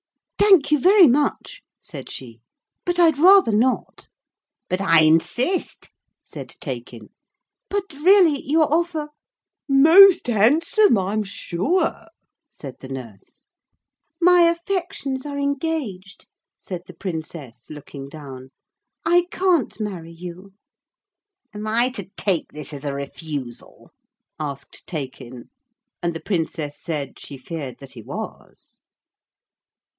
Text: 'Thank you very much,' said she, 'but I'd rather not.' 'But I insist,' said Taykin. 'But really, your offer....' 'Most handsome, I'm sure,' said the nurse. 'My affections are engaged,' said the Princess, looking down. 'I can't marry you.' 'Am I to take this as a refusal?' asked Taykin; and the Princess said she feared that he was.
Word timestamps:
'Thank 0.39 0.71
you 0.71 0.79
very 0.79 1.07
much,' 1.07 1.61
said 1.79 2.09
she, 2.09 2.41
'but 2.85 2.97
I'd 2.97 3.19
rather 3.19 3.51
not.' 3.55 4.07
'But 4.67 4.81
I 4.81 5.01
insist,' 5.01 5.91
said 6.23 6.49
Taykin. 6.59 7.09
'But 7.69 7.93
really, 7.93 8.41
your 8.43 8.73
offer....' 8.73 9.09
'Most 9.69 10.25
handsome, 10.25 10.97
I'm 10.97 11.21
sure,' 11.21 12.07
said 12.49 12.77
the 12.79 12.89
nurse. 12.89 13.45
'My 14.19 14.41
affections 14.41 15.23
are 15.25 15.37
engaged,' 15.37 16.25
said 16.59 16.81
the 16.87 16.95
Princess, 16.95 17.69
looking 17.69 18.09
down. 18.09 18.49
'I 19.05 19.27
can't 19.31 19.79
marry 19.79 20.11
you.' 20.11 20.53
'Am 21.53 21.67
I 21.67 21.89
to 21.91 22.09
take 22.17 22.51
this 22.51 22.73
as 22.73 22.83
a 22.83 22.93
refusal?' 22.93 23.91
asked 24.39 24.85
Taykin; 24.87 25.49
and 26.01 26.13
the 26.15 26.19
Princess 26.19 26.75
said 26.81 27.19
she 27.19 27.37
feared 27.37 27.77
that 27.77 27.91
he 27.91 28.01
was. 28.01 28.79